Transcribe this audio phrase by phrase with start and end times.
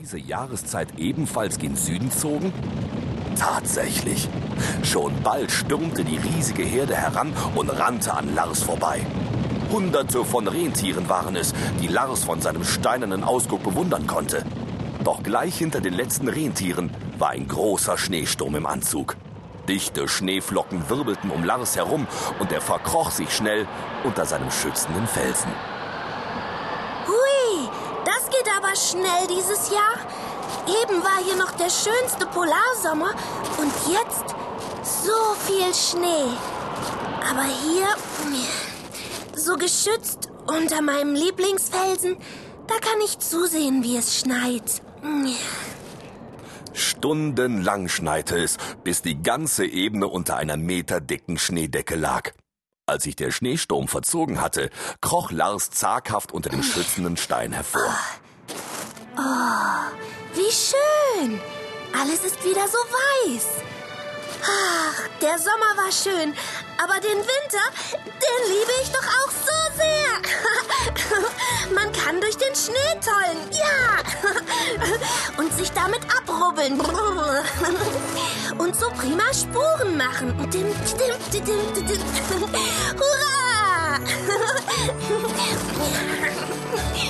[0.00, 2.52] diese Jahreszeit ebenfalls gen Süden zogen?
[3.38, 4.28] Tatsächlich.
[4.82, 9.04] Schon bald stürmte die riesige Herde heran und rannte an Lars vorbei.
[9.70, 11.52] Hunderte von Rentieren waren es,
[11.82, 14.42] die Lars von seinem steinernen Ausguck bewundern konnte.
[15.04, 19.16] Doch gleich hinter den letzten Rentieren war ein großer Schneesturm im Anzug.
[19.68, 22.06] Dichte Schneeflocken wirbelten um Lars herum
[22.38, 23.66] und er verkroch sich schnell
[24.04, 25.50] unter seinem schützenden Felsen.
[28.20, 29.96] Das geht aber schnell dieses Jahr.
[30.82, 33.14] Eben war hier noch der schönste Polarsommer
[33.56, 34.34] und jetzt
[34.82, 36.36] so viel Schnee.
[37.30, 37.86] Aber hier,
[39.34, 42.18] so geschützt unter meinem Lieblingsfelsen,
[42.66, 44.82] da kann ich zusehen, wie es schneit.
[46.74, 52.32] Stundenlang schneite es, bis die ganze Ebene unter einer meterdicken Schneedecke lag.
[52.90, 54.68] Als sich der Schneesturm verzogen hatte,
[55.00, 57.94] kroch Lars zaghaft unter dem schützenden Stein hervor.
[59.16, 59.94] Oh,
[60.34, 61.40] wie schön!
[61.96, 63.46] Alles ist wieder so weiß.
[64.42, 66.34] Ach, der Sommer war schön,
[66.82, 70.10] aber den Winter, den liebe ich doch auch so sehr.
[71.72, 74.00] Man kann durch den Schnee tollen, ja.
[75.40, 76.80] Und sich damit abrubbeln.
[78.60, 80.34] Und so prima Spuren machen.
[82.98, 83.98] Hurra!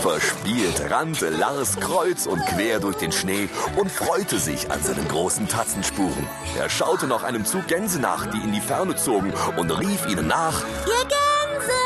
[0.01, 5.49] Verspielt rannte Lars kreuz und quer durch den Schnee und freute sich an seinen großen
[5.49, 6.29] Tatzenspuren.
[6.57, 10.29] Er schaute noch einem Zug Gänse nach, die in die Ferne zogen, und rief ihnen
[10.29, 11.81] nach: Ihr Gänse,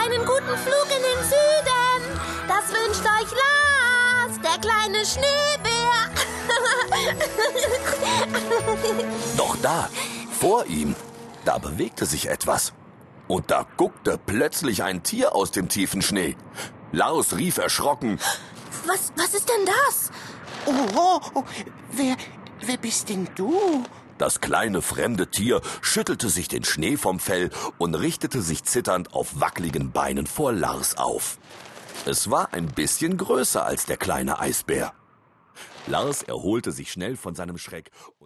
[0.00, 2.00] einen guten Flug in den Süden.
[2.46, 5.74] Das wünscht euch Lars, der kleine Schneebär.
[9.64, 9.88] Da,
[10.30, 10.94] vor ihm,
[11.46, 12.74] da bewegte sich etwas.
[13.28, 16.36] Und da guckte plötzlich ein Tier aus dem tiefen Schnee.
[16.92, 18.20] Lars rief erschrocken.
[18.84, 20.10] Was, was ist denn das?
[20.66, 21.44] Oh, oh, oh,
[21.92, 22.14] wer,
[22.60, 23.82] wer bist denn du?
[24.18, 29.40] Das kleine fremde Tier schüttelte sich den Schnee vom Fell und richtete sich zitternd auf
[29.40, 31.38] wackeligen Beinen vor Lars auf.
[32.04, 34.92] Es war ein bisschen größer als der kleine Eisbär.
[35.86, 37.90] Lars erholte sich schnell von seinem Schreck